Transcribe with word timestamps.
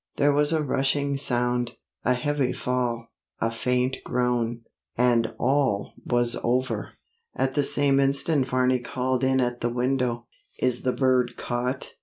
There 0.15 0.33
was 0.33 0.51
a 0.51 0.63
rushing 0.63 1.15
sound, 1.15 1.73
a 2.03 2.15
heavy 2.15 2.53
fall, 2.53 3.09
a 3.39 3.51
faint 3.51 3.97
groan, 4.03 4.63
and 4.97 5.35
all 5.37 5.93
was 6.03 6.35
over! 6.43 6.93
At 7.35 7.53
the 7.53 7.61
same 7.61 7.99
instant 7.99 8.47
Varney 8.47 8.79
called 8.79 9.23
in 9.23 9.39
at 9.39 9.61
the 9.61 9.69
window, 9.69 10.25
'Is 10.57 10.81
the 10.81 10.91
bird 10.93 11.37
caught? 11.37 11.93